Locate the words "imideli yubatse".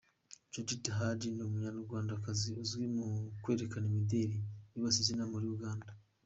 3.91-4.99